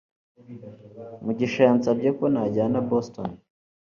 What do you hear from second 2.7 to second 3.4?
i boston